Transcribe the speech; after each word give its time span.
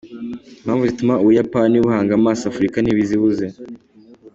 Impamvu 0.61 0.83
zituma 0.89 1.13
Ubuyapani 1.23 1.75
buhanga 1.83 2.11
amaso 2.19 2.41
Afurika 2.51 2.77
ntizibuze!. 2.79 3.45